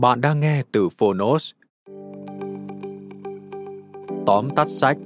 Bạn 0.00 0.20
đang 0.20 0.40
nghe 0.40 0.62
từ 0.72 0.88
Phonos. 0.88 1.52
Tóm 4.26 4.48
tắt 4.56 4.68
sách 4.68 4.96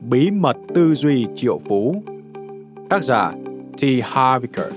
Bí 0.00 0.30
mật 0.30 0.56
tư 0.74 0.94
duy 0.94 1.26
triệu 1.36 1.58
phú 1.58 2.02
Tác 2.88 3.04
giả 3.04 3.32
T. 3.78 3.82
Harvicker 4.02 4.72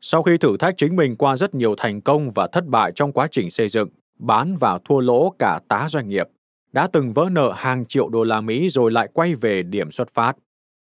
Sau 0.00 0.22
khi 0.22 0.38
thử 0.38 0.56
thách 0.56 0.74
chính 0.76 0.96
mình 0.96 1.16
qua 1.16 1.36
rất 1.36 1.54
nhiều 1.54 1.74
thành 1.78 2.00
công 2.00 2.30
và 2.30 2.48
thất 2.52 2.66
bại 2.66 2.92
trong 2.94 3.12
quá 3.12 3.28
trình 3.30 3.50
xây 3.50 3.68
dựng, 3.68 3.88
bán 4.18 4.56
và 4.60 4.78
thua 4.84 5.00
lỗ 5.00 5.34
cả 5.38 5.60
tá 5.68 5.86
doanh 5.88 6.08
nghiệp, 6.08 6.26
đã 6.72 6.88
từng 6.92 7.12
vỡ 7.12 7.28
nợ 7.32 7.52
hàng 7.56 7.84
triệu 7.86 8.08
đô 8.08 8.24
la 8.24 8.40
Mỹ 8.40 8.68
rồi 8.68 8.92
lại 8.92 9.08
quay 9.12 9.34
về 9.34 9.62
điểm 9.62 9.90
xuất 9.90 10.10
phát. 10.10 10.36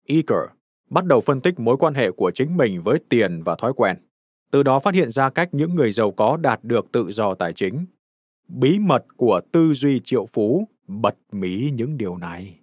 Eager 0.05 0.49
bắt 0.89 1.05
đầu 1.05 1.21
phân 1.21 1.41
tích 1.41 1.59
mối 1.59 1.77
quan 1.77 1.93
hệ 1.93 2.11
của 2.11 2.31
chính 2.31 2.57
mình 2.57 2.81
với 2.83 2.99
tiền 3.09 3.41
và 3.43 3.55
thói 3.55 3.73
quen, 3.75 3.97
từ 4.51 4.63
đó 4.63 4.79
phát 4.79 4.93
hiện 4.93 5.11
ra 5.11 5.29
cách 5.29 5.49
những 5.51 5.75
người 5.75 5.91
giàu 5.91 6.11
có 6.11 6.37
đạt 6.37 6.63
được 6.63 6.91
tự 6.91 7.11
do 7.11 7.35
tài 7.35 7.53
chính. 7.53 7.85
Bí 8.47 8.79
mật 8.79 9.05
của 9.17 9.41
tư 9.51 9.73
duy 9.73 9.99
triệu 9.99 10.25
phú 10.25 10.67
bật 10.87 11.15
mí 11.31 11.71
những 11.73 11.97
điều 11.97 12.17
này. 12.17 12.59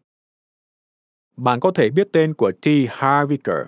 Bạn 1.36 1.60
có 1.60 1.70
thể 1.74 1.90
biết 1.90 2.08
tên 2.12 2.34
của 2.34 2.52
T. 2.62 2.66
Harvicker 2.88 3.66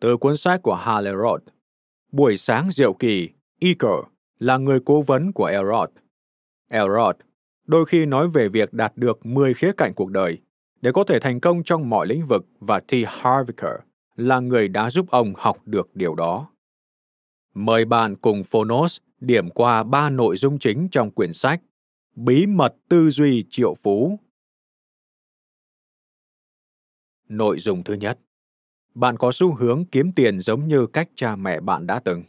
từ 0.00 0.16
cuốn 0.16 0.36
sách 0.36 0.62
của 0.62 0.74
Hal 0.74 1.06
Elrod. 1.06 1.40
Buổi 2.12 2.36
sáng 2.36 2.70
diệu 2.70 2.92
kỳ, 2.92 3.30
Eager 3.60 4.04
là 4.38 4.56
người 4.56 4.80
cố 4.84 5.02
vấn 5.02 5.32
của 5.32 5.44
Elrod. 5.44 5.88
Elrod 6.68 7.16
đôi 7.66 7.86
khi 7.86 8.06
nói 8.06 8.28
về 8.28 8.48
việc 8.48 8.72
đạt 8.72 8.92
được 8.96 9.26
10 9.26 9.54
khía 9.54 9.72
cạnh 9.76 9.94
cuộc 9.94 10.10
đời, 10.10 10.38
để 10.80 10.92
có 10.92 11.04
thể 11.04 11.20
thành 11.20 11.40
công 11.40 11.62
trong 11.64 11.90
mọi 11.90 12.06
lĩnh 12.06 12.26
vực 12.26 12.46
và 12.60 12.80
T. 12.80 12.92
Harvicker 13.06 13.72
là 14.16 14.40
người 14.40 14.68
đã 14.68 14.90
giúp 14.90 15.06
ông 15.10 15.32
học 15.36 15.58
được 15.64 15.96
điều 15.96 16.14
đó. 16.14 16.50
Mời 17.54 17.84
bạn 17.84 18.16
cùng 18.16 18.44
Phonos 18.44 18.98
điểm 19.20 19.50
qua 19.50 19.82
ba 19.82 20.10
nội 20.10 20.36
dung 20.36 20.58
chính 20.58 20.88
trong 20.90 21.10
quyển 21.10 21.32
sách 21.32 21.60
Bí 22.16 22.46
mật 22.46 22.74
tư 22.88 23.10
duy 23.10 23.44
triệu 23.50 23.74
phú. 23.74 24.18
Nội 27.28 27.58
dung 27.58 27.84
thứ 27.84 27.94
nhất, 27.94 28.18
Bạn 28.94 29.16
có 29.16 29.32
xu 29.32 29.54
hướng 29.54 29.84
kiếm 29.84 30.12
tiền 30.12 30.40
giống 30.40 30.68
như 30.68 30.86
cách 30.86 31.08
cha 31.14 31.36
mẹ 31.36 31.60
bạn 31.60 31.86
đã 31.86 32.00
từng. 32.04 32.22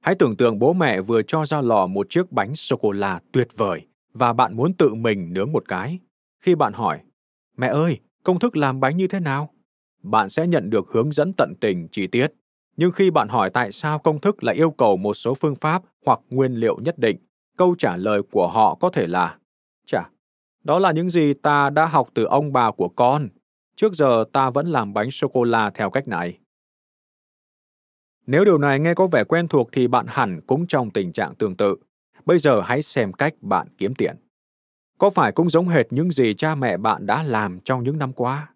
Hãy 0.00 0.14
tưởng 0.18 0.36
tượng 0.36 0.58
bố 0.58 0.72
mẹ 0.72 1.00
vừa 1.00 1.22
cho 1.22 1.44
ra 1.44 1.60
lò 1.60 1.86
một 1.86 2.06
chiếc 2.10 2.32
bánh 2.32 2.56
sô-cô-la 2.56 3.20
tuyệt 3.32 3.48
vời 3.56 3.86
và 4.18 4.32
bạn 4.32 4.56
muốn 4.56 4.74
tự 4.74 4.94
mình 4.94 5.32
nướng 5.32 5.52
một 5.52 5.64
cái. 5.68 5.98
Khi 6.40 6.54
bạn 6.54 6.72
hỏi, 6.72 7.00
mẹ 7.56 7.66
ơi, 7.66 8.00
công 8.22 8.38
thức 8.38 8.56
làm 8.56 8.80
bánh 8.80 8.96
như 8.96 9.08
thế 9.08 9.20
nào? 9.20 9.50
Bạn 10.02 10.30
sẽ 10.30 10.46
nhận 10.46 10.70
được 10.70 10.88
hướng 10.88 11.12
dẫn 11.12 11.32
tận 11.32 11.54
tình, 11.60 11.88
chi 11.88 12.06
tiết. 12.06 12.26
Nhưng 12.76 12.92
khi 12.92 13.10
bạn 13.10 13.28
hỏi 13.28 13.50
tại 13.50 13.72
sao 13.72 13.98
công 13.98 14.20
thức 14.20 14.44
lại 14.44 14.54
yêu 14.54 14.70
cầu 14.70 14.96
một 14.96 15.14
số 15.14 15.34
phương 15.34 15.56
pháp 15.56 15.82
hoặc 16.06 16.20
nguyên 16.30 16.54
liệu 16.54 16.78
nhất 16.80 16.98
định, 16.98 17.16
câu 17.56 17.74
trả 17.78 17.96
lời 17.96 18.22
của 18.30 18.48
họ 18.48 18.74
có 18.74 18.90
thể 18.90 19.06
là 19.06 19.38
Chà, 19.86 20.10
đó 20.64 20.78
là 20.78 20.92
những 20.92 21.10
gì 21.10 21.34
ta 21.34 21.70
đã 21.70 21.86
học 21.86 22.08
từ 22.14 22.24
ông 22.24 22.52
bà 22.52 22.70
của 22.70 22.88
con. 22.88 23.28
Trước 23.76 23.92
giờ 23.92 24.24
ta 24.32 24.50
vẫn 24.50 24.66
làm 24.66 24.92
bánh 24.92 25.10
sô-cô-la 25.10 25.70
theo 25.70 25.90
cách 25.90 26.08
này. 26.08 26.38
Nếu 28.26 28.44
điều 28.44 28.58
này 28.58 28.80
nghe 28.80 28.94
có 28.94 29.06
vẻ 29.06 29.24
quen 29.24 29.48
thuộc 29.48 29.68
thì 29.72 29.88
bạn 29.88 30.06
hẳn 30.08 30.40
cũng 30.46 30.66
trong 30.66 30.90
tình 30.90 31.12
trạng 31.12 31.34
tương 31.34 31.56
tự. 31.56 31.76
Bây 32.26 32.38
giờ 32.38 32.60
hãy 32.60 32.82
xem 32.82 33.12
cách 33.12 33.34
bạn 33.40 33.68
kiếm 33.78 33.94
tiền. 33.94 34.16
Có 34.98 35.10
phải 35.10 35.32
cũng 35.32 35.50
giống 35.50 35.68
hệt 35.68 35.86
những 35.90 36.10
gì 36.10 36.34
cha 36.34 36.54
mẹ 36.54 36.76
bạn 36.76 37.06
đã 37.06 37.22
làm 37.22 37.60
trong 37.60 37.82
những 37.82 37.98
năm 37.98 38.12
qua? 38.12 38.52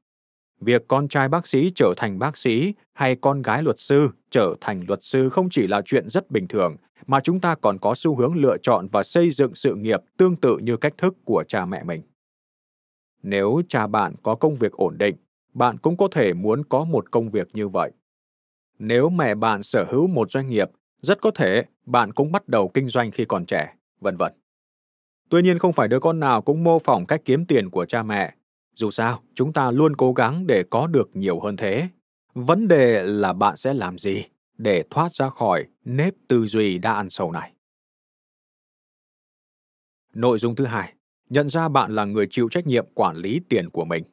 Việc 0.61 0.89
con 0.89 1.09
trai 1.09 1.29
bác 1.29 1.47
sĩ 1.47 1.73
trở 1.75 1.95
thành 1.97 2.19
bác 2.19 2.37
sĩ 2.37 2.75
hay 2.93 3.17
con 3.17 3.43
gái 3.43 3.63
luật 3.63 3.81
sư 3.81 4.09
trở 4.31 4.55
thành 4.61 4.85
luật 4.89 5.03
sư 5.03 5.29
không 5.29 5.49
chỉ 5.51 5.67
là 5.67 5.83
chuyện 5.85 6.09
rất 6.09 6.31
bình 6.31 6.49
thường, 6.49 6.77
mà 7.07 7.21
chúng 7.21 7.41
ta 7.41 7.55
còn 7.55 7.79
có 7.79 7.95
xu 7.95 8.17
hướng 8.17 8.35
lựa 8.35 8.57
chọn 8.63 8.87
và 8.93 9.03
xây 9.03 9.31
dựng 9.31 9.55
sự 9.55 9.75
nghiệp 9.75 10.01
tương 10.17 10.37
tự 10.37 10.59
như 10.59 10.77
cách 10.77 10.95
thức 10.99 11.17
của 11.25 11.45
cha 11.49 11.65
mẹ 11.65 11.83
mình. 11.83 12.03
Nếu 13.23 13.63
cha 13.69 13.87
bạn 13.87 14.15
có 14.23 14.35
công 14.35 14.57
việc 14.57 14.73
ổn 14.73 14.99
định, 14.99 15.17
bạn 15.55 15.79
cũng 15.79 15.97
có 15.97 16.09
thể 16.13 16.33
muốn 16.33 16.65
có 16.65 16.85
một 16.85 17.11
công 17.11 17.29
việc 17.29 17.49
như 17.53 17.69
vậy. 17.69 17.91
Nếu 18.79 19.09
mẹ 19.09 19.35
bạn 19.35 19.63
sở 19.63 19.87
hữu 19.91 20.07
một 20.07 20.31
doanh 20.31 20.49
nghiệp, 20.49 20.71
rất 21.03 21.21
có 21.21 21.31
thể 21.31 21.65
bạn 21.91 22.13
cũng 22.13 22.33
bắt 22.33 22.49
đầu 22.49 22.71
kinh 22.75 22.89
doanh 22.89 23.11
khi 23.11 23.25
còn 23.25 23.47
trẻ, 23.47 23.75
vân 24.01 24.17
vân. 24.17 24.33
Tuy 25.31 25.43
nhiên 25.43 25.59
không 25.59 25.73
phải 25.73 25.89
đứa 25.89 26.01
con 26.01 26.21
nào 26.21 26.43
cũng 26.43 26.65
mô 26.65 26.79
phỏng 26.79 27.07
cách 27.07 27.21
kiếm 27.25 27.47
tiền 27.47 27.71
của 27.71 27.85
cha 27.85 28.03
mẹ. 28.03 28.35
Dù 28.75 28.91
sao, 28.91 29.23
chúng 29.35 29.53
ta 29.53 29.71
luôn 29.71 29.97
cố 29.97 30.13
gắng 30.13 30.47
để 30.47 30.65
có 30.71 30.87
được 30.87 31.11
nhiều 31.15 31.41
hơn 31.41 31.57
thế. 31.57 31.89
Vấn 32.35 32.69
đề 32.69 33.03
là 33.03 33.33
bạn 33.33 33.57
sẽ 33.57 33.75
làm 33.75 33.99
gì 33.99 34.25
để 34.59 34.85
thoát 34.91 35.15
ra 35.15 35.29
khỏi 35.29 35.67
nếp 35.85 36.15
tư 36.29 36.47
duy 36.47 36.79
đã 36.79 36.93
ăn 36.93 37.11
sâu 37.11 37.33
này. 37.33 37.53
Nội 40.15 40.39
dung 40.39 40.55
thứ 40.55 40.67
hai, 40.67 40.95
nhận 41.29 41.49
ra 41.49 41.69
bạn 41.69 41.95
là 41.95 42.05
người 42.05 42.27
chịu 42.31 42.49
trách 42.49 42.67
nhiệm 42.67 42.87
quản 42.95 43.17
lý 43.17 43.41
tiền 43.49 43.71
của 43.71 43.85
mình. 43.85 44.05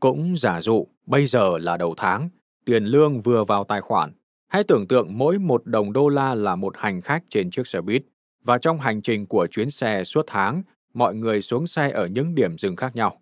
Cũng 0.00 0.36
giả 0.36 0.60
dụ, 0.60 0.86
bây 1.06 1.26
giờ 1.26 1.58
là 1.58 1.76
đầu 1.76 1.94
tháng, 1.96 2.28
tiền 2.64 2.84
lương 2.84 3.20
vừa 3.20 3.44
vào 3.44 3.64
tài 3.64 3.80
khoản, 3.80 4.12
Hãy 4.52 4.64
tưởng 4.64 4.86
tượng 4.86 5.18
mỗi 5.18 5.38
một 5.38 5.66
đồng 5.66 5.92
đô 5.92 6.08
la 6.08 6.34
là 6.34 6.56
một 6.56 6.76
hành 6.76 7.00
khách 7.00 7.22
trên 7.28 7.50
chiếc 7.50 7.66
xe 7.66 7.80
buýt, 7.80 8.02
và 8.44 8.58
trong 8.58 8.78
hành 8.78 9.02
trình 9.02 9.26
của 9.26 9.46
chuyến 9.50 9.70
xe 9.70 10.04
suốt 10.04 10.24
tháng, 10.26 10.62
mọi 10.94 11.14
người 11.14 11.42
xuống 11.42 11.66
xe 11.66 11.90
ở 11.90 12.06
những 12.06 12.34
điểm 12.34 12.58
dừng 12.58 12.76
khác 12.76 12.96
nhau. 12.96 13.20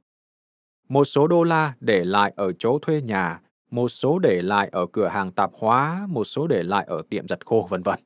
Một 0.89 1.05
số 1.05 1.27
đô 1.27 1.45
la 1.45 1.75
để 1.81 2.05
lại 2.05 2.33
ở 2.37 2.53
chỗ 2.59 2.79
thuê 2.83 3.03
nhà, 3.03 3.41
một 3.71 3.89
số 3.89 4.19
để 4.19 4.43
lại 4.43 4.69
ở 4.73 4.87
cửa 4.93 5.09
hàng 5.09 5.33
tạp 5.33 5.51
hóa, 5.55 6.07
một 6.09 6.25
số 6.25 6.47
để 6.47 6.63
lại 6.63 6.85
ở 6.89 7.03
tiệm 7.11 7.29
giặt 7.29 7.47
khô, 7.47 7.67
vân 7.71 7.83
vân. 7.83 7.99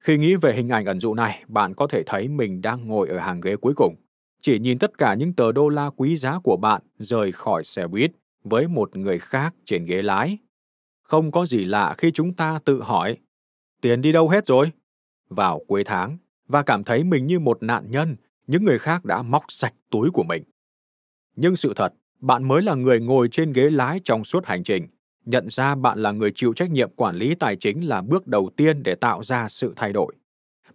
Khi 0.00 0.18
nghĩ 0.18 0.34
về 0.34 0.54
hình 0.54 0.68
ảnh 0.68 0.84
ẩn 0.84 1.00
dụ 1.00 1.14
này, 1.14 1.44
bạn 1.48 1.74
có 1.74 1.86
thể 1.86 2.02
thấy 2.06 2.28
mình 2.28 2.62
đang 2.62 2.88
ngồi 2.88 3.08
ở 3.08 3.18
hàng 3.18 3.40
ghế 3.40 3.56
cuối 3.56 3.72
cùng, 3.76 3.94
chỉ 4.40 4.58
nhìn 4.58 4.78
tất 4.78 4.98
cả 4.98 5.14
những 5.14 5.32
tờ 5.32 5.52
đô 5.52 5.68
la 5.68 5.90
quý 5.96 6.16
giá 6.16 6.38
của 6.44 6.56
bạn 6.56 6.82
rời 6.98 7.32
khỏi 7.32 7.64
xe 7.64 7.86
buýt 7.86 8.10
với 8.44 8.68
một 8.68 8.96
người 8.96 9.18
khác 9.18 9.54
trên 9.64 9.84
ghế 9.84 10.02
lái 10.02 10.38
không 11.08 11.30
có 11.30 11.46
gì 11.46 11.64
lạ 11.64 11.94
khi 11.98 12.10
chúng 12.10 12.34
ta 12.34 12.60
tự 12.64 12.82
hỏi, 12.82 13.16
tiền 13.80 14.00
đi 14.00 14.12
đâu 14.12 14.28
hết 14.28 14.46
rồi? 14.46 14.70
Vào 15.28 15.60
cuối 15.68 15.84
tháng, 15.84 16.18
và 16.48 16.62
cảm 16.62 16.84
thấy 16.84 17.04
mình 17.04 17.26
như 17.26 17.38
một 17.38 17.62
nạn 17.62 17.90
nhân, 17.90 18.16
những 18.46 18.64
người 18.64 18.78
khác 18.78 19.04
đã 19.04 19.22
móc 19.22 19.44
sạch 19.48 19.74
túi 19.90 20.10
của 20.10 20.22
mình. 20.22 20.42
Nhưng 21.36 21.56
sự 21.56 21.72
thật, 21.76 21.94
bạn 22.20 22.48
mới 22.48 22.62
là 22.62 22.74
người 22.74 23.00
ngồi 23.00 23.28
trên 23.28 23.52
ghế 23.52 23.70
lái 23.70 24.00
trong 24.04 24.24
suốt 24.24 24.46
hành 24.46 24.64
trình. 24.64 24.86
Nhận 25.24 25.46
ra 25.50 25.74
bạn 25.74 25.98
là 25.98 26.12
người 26.12 26.32
chịu 26.34 26.52
trách 26.52 26.70
nhiệm 26.70 26.90
quản 26.96 27.16
lý 27.16 27.34
tài 27.34 27.56
chính 27.56 27.88
là 27.88 28.02
bước 28.02 28.26
đầu 28.26 28.50
tiên 28.56 28.82
để 28.82 28.94
tạo 28.94 29.22
ra 29.22 29.48
sự 29.48 29.72
thay 29.76 29.92
đổi. 29.92 30.14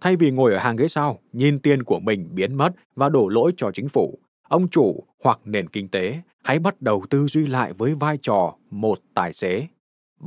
Thay 0.01 0.15
vì 0.15 0.31
ngồi 0.31 0.53
ở 0.53 0.59
hàng 0.59 0.75
ghế 0.75 0.87
sau, 0.87 1.19
nhìn 1.33 1.59
tiền 1.59 1.83
của 1.83 1.99
mình 1.99 2.29
biến 2.31 2.55
mất 2.55 2.69
và 2.95 3.09
đổ 3.09 3.27
lỗi 3.27 3.51
cho 3.57 3.71
chính 3.71 3.89
phủ, 3.89 4.19
ông 4.47 4.69
chủ 4.69 5.03
hoặc 5.23 5.39
nền 5.45 5.67
kinh 5.67 5.87
tế 5.87 6.21
hãy 6.43 6.59
bắt 6.59 6.81
đầu 6.81 7.05
tư 7.09 7.27
duy 7.27 7.47
lại 7.47 7.73
với 7.73 7.95
vai 7.95 8.17
trò 8.21 8.55
một 8.69 8.99
tài 9.13 9.33
xế. 9.33 9.67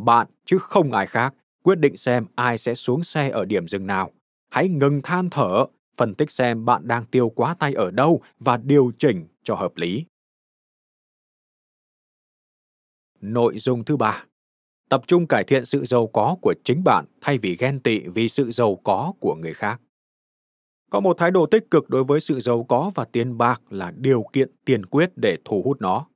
Bạn 0.05 0.27
chứ 0.45 0.59
không 0.59 0.93
ai 0.93 1.07
khác 1.07 1.35
quyết 1.63 1.79
định 1.79 1.97
xem 1.97 2.27
ai 2.35 2.59
sẽ 2.59 2.75
xuống 2.75 3.05
xe 3.05 3.31
ở 3.31 3.45
điểm 3.45 3.69
dừng 3.69 3.87
nào. 3.87 4.11
Hãy 4.51 4.69
ngừng 4.69 5.03
than 5.03 5.31
thở, 5.31 5.67
phân 5.97 6.15
tích 6.15 6.31
xem 6.31 6.65
bạn 6.65 6.89
đang 6.89 7.05
tiêu 7.05 7.29
quá 7.29 7.55
tay 7.59 7.75
ở 7.75 7.91
đâu 7.91 8.21
và 8.39 8.57
điều 8.57 8.93
chỉnh 8.99 9.27
cho 9.43 9.55
hợp 9.55 9.77
lý. 9.77 10.05
Nội 13.21 13.59
dung 13.59 13.85
thứ 13.85 13.97
ba 13.97 14.25
Tập 14.89 15.03
trung 15.07 15.27
cải 15.27 15.45
thiện 15.45 15.65
sự 15.65 15.85
giàu 15.85 16.07
có 16.07 16.37
của 16.43 16.55
chính 16.65 16.85
bạn 16.85 17.05
thay 17.21 17.39
vì 17.39 17.57
ghen 17.57 17.81
tị 17.81 17.99
vì 17.99 18.29
sự 18.29 18.51
giàu 18.51 18.77
có 18.85 19.13
của 19.21 19.35
người 19.35 19.55
khác. 19.55 19.81
Có 20.91 21.01
một 21.01 21.19
thái 21.19 21.31
độ 21.31 21.47
tích 21.47 21.71
cực 21.71 21.91
đối 21.91 22.05
với 22.05 22.21
sự 22.21 22.41
giàu 22.41 22.65
có 22.65 22.91
và 22.95 23.05
tiền 23.05 23.39
bạc 23.39 23.63
là 23.71 23.93
điều 23.97 24.25
kiện 24.33 24.51
tiền 24.65 24.87
quyết 24.87 25.11
để 25.17 25.39
thu 25.45 25.63
hút 25.65 25.81
nó. 25.81 26.07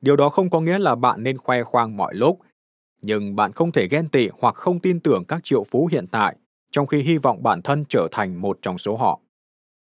Điều 0.00 0.16
đó 0.16 0.28
không 0.28 0.50
có 0.50 0.60
nghĩa 0.60 0.78
là 0.78 0.94
bạn 0.94 1.22
nên 1.22 1.38
khoe 1.38 1.62
khoang 1.62 1.96
mọi 1.96 2.14
lúc, 2.14 2.40
nhưng 3.02 3.36
bạn 3.36 3.52
không 3.52 3.72
thể 3.72 3.88
ghen 3.90 4.08
tị 4.08 4.28
hoặc 4.38 4.54
không 4.54 4.80
tin 4.80 5.00
tưởng 5.00 5.24
các 5.24 5.44
triệu 5.44 5.64
phú 5.64 5.88
hiện 5.92 6.06
tại, 6.06 6.36
trong 6.70 6.86
khi 6.86 6.98
hy 6.98 7.18
vọng 7.18 7.42
bản 7.42 7.62
thân 7.62 7.84
trở 7.88 8.08
thành 8.12 8.40
một 8.40 8.58
trong 8.62 8.78
số 8.78 8.96
họ. 8.96 9.20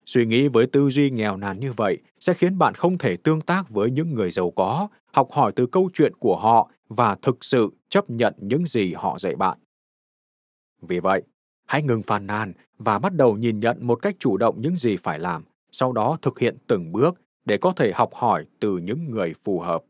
Suy 0.06 0.26
nghĩ 0.26 0.48
với 0.48 0.66
tư 0.66 0.90
duy 0.90 1.10
nghèo 1.10 1.36
nàn 1.36 1.60
như 1.60 1.72
vậy 1.72 1.98
sẽ 2.20 2.34
khiến 2.34 2.58
bạn 2.58 2.74
không 2.74 2.98
thể 2.98 3.16
tương 3.16 3.40
tác 3.40 3.70
với 3.70 3.90
những 3.90 4.14
người 4.14 4.30
giàu 4.30 4.50
có, 4.50 4.88
học 5.12 5.28
hỏi 5.32 5.52
từ 5.56 5.66
câu 5.66 5.90
chuyện 5.94 6.12
của 6.18 6.36
họ 6.36 6.70
và 6.88 7.16
thực 7.22 7.44
sự 7.44 7.70
chấp 7.88 8.10
nhận 8.10 8.34
những 8.38 8.66
gì 8.66 8.94
họ 8.94 9.18
dạy 9.18 9.36
bạn. 9.36 9.58
Vì 10.82 11.00
vậy, 11.00 11.22
hãy 11.66 11.82
ngừng 11.82 12.02
phàn 12.02 12.26
nàn 12.26 12.52
và 12.78 12.98
bắt 12.98 13.14
đầu 13.14 13.36
nhìn 13.36 13.60
nhận 13.60 13.86
một 13.86 13.94
cách 14.02 14.16
chủ 14.18 14.36
động 14.36 14.60
những 14.60 14.76
gì 14.76 14.96
phải 14.96 15.18
làm, 15.18 15.44
sau 15.72 15.92
đó 15.92 16.18
thực 16.22 16.38
hiện 16.38 16.56
từng 16.66 16.92
bước 16.92 17.20
để 17.44 17.58
có 17.58 17.72
thể 17.76 17.92
học 17.94 18.10
hỏi 18.14 18.46
từ 18.60 18.78
những 18.78 19.10
người 19.10 19.34
phù 19.44 19.60
hợp. 19.60 19.82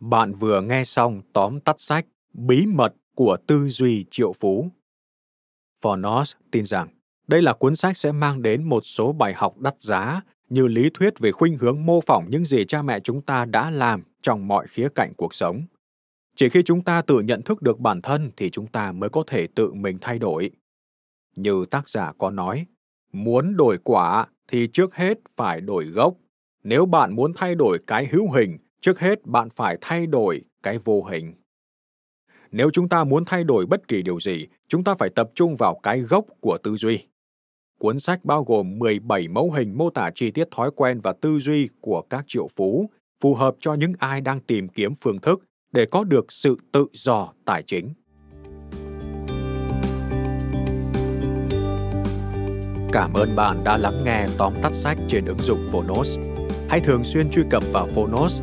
Bạn 0.00 0.34
vừa 0.34 0.60
nghe 0.60 0.84
xong 0.84 1.22
tóm 1.32 1.60
tắt 1.60 1.80
sách 1.80 2.06
Bí 2.32 2.66
mật 2.66 2.94
của 3.14 3.36
tư 3.46 3.68
duy 3.68 4.04
triệu 4.10 4.32
phú. 4.32 4.70
Fornos 5.82 6.34
tin 6.50 6.66
rằng 6.66 6.88
đây 7.26 7.42
là 7.42 7.52
cuốn 7.52 7.76
sách 7.76 7.96
sẽ 7.96 8.12
mang 8.12 8.42
đến 8.42 8.64
một 8.64 8.80
số 8.80 9.12
bài 9.12 9.34
học 9.34 9.58
đắt 9.58 9.80
giá 9.80 10.20
như 10.48 10.68
lý 10.68 10.90
thuyết 10.94 11.18
về 11.18 11.32
khuynh 11.32 11.58
hướng 11.58 11.86
mô 11.86 12.00
phỏng 12.00 12.24
những 12.28 12.44
gì 12.44 12.64
cha 12.68 12.82
mẹ 12.82 13.00
chúng 13.00 13.22
ta 13.22 13.44
đã 13.44 13.70
làm 13.70 14.02
trong 14.22 14.48
mọi 14.48 14.66
khía 14.66 14.88
cạnh 14.94 15.12
cuộc 15.16 15.34
sống. 15.34 15.62
Chỉ 16.36 16.48
khi 16.48 16.62
chúng 16.64 16.84
ta 16.84 17.02
tự 17.02 17.20
nhận 17.20 17.42
thức 17.42 17.62
được 17.62 17.78
bản 17.80 18.02
thân 18.02 18.30
thì 18.36 18.50
chúng 18.50 18.66
ta 18.66 18.92
mới 18.92 19.10
có 19.10 19.24
thể 19.26 19.46
tự 19.54 19.72
mình 19.72 19.98
thay 20.00 20.18
đổi. 20.18 20.50
Như 21.36 21.64
tác 21.70 21.88
giả 21.88 22.12
có 22.18 22.30
nói, 22.30 22.66
muốn 23.12 23.56
đổi 23.56 23.78
quả 23.84 24.26
thì 24.48 24.68
trước 24.72 24.94
hết 24.94 25.18
phải 25.36 25.60
đổi 25.60 25.84
gốc. 25.84 26.14
Nếu 26.64 26.86
bạn 26.86 27.16
muốn 27.16 27.32
thay 27.36 27.54
đổi 27.54 27.78
cái 27.86 28.06
hữu 28.06 28.30
hình, 28.32 28.58
trước 28.80 29.00
hết 29.00 29.26
bạn 29.26 29.50
phải 29.50 29.78
thay 29.80 30.06
đổi 30.06 30.42
cái 30.62 30.78
vô 30.78 31.04
hình. 31.04 31.34
Nếu 32.50 32.70
chúng 32.72 32.88
ta 32.88 33.04
muốn 33.04 33.24
thay 33.24 33.44
đổi 33.44 33.66
bất 33.66 33.88
kỳ 33.88 34.02
điều 34.02 34.20
gì, 34.20 34.46
chúng 34.68 34.84
ta 34.84 34.94
phải 34.94 35.10
tập 35.14 35.30
trung 35.34 35.56
vào 35.56 35.80
cái 35.82 36.00
gốc 36.00 36.24
của 36.40 36.58
tư 36.62 36.76
duy. 36.76 37.06
Cuốn 37.80 37.98
sách 37.98 38.24
bao 38.24 38.44
gồm 38.44 38.78
17 38.78 39.28
mẫu 39.28 39.52
hình 39.52 39.78
mô 39.78 39.90
tả 39.90 40.10
chi 40.14 40.30
tiết 40.30 40.48
thói 40.50 40.70
quen 40.76 41.00
và 41.00 41.12
tư 41.20 41.38
duy 41.38 41.68
của 41.80 42.02
các 42.10 42.24
triệu 42.28 42.48
phú, 42.56 42.90
phù 43.22 43.34
hợp 43.34 43.54
cho 43.60 43.74
những 43.74 43.92
ai 43.98 44.20
đang 44.20 44.40
tìm 44.40 44.68
kiếm 44.68 44.94
phương 45.00 45.20
thức 45.20 45.44
để 45.72 45.86
có 45.86 46.04
được 46.04 46.32
sự 46.32 46.56
tự 46.72 46.86
do 46.92 47.32
tài 47.44 47.62
chính. 47.62 47.92
Cảm 52.92 53.12
ơn 53.12 53.36
bạn 53.36 53.64
đã 53.64 53.76
lắng 53.76 54.02
nghe 54.04 54.26
tóm 54.38 54.54
tắt 54.62 54.74
sách 54.74 54.98
trên 55.08 55.24
ứng 55.24 55.38
dụng 55.38 55.68
Phonos. 55.72 56.18
Hãy 56.68 56.80
thường 56.80 57.04
xuyên 57.04 57.30
truy 57.30 57.42
cập 57.50 57.62
vào 57.72 57.86
Phonos 57.86 58.42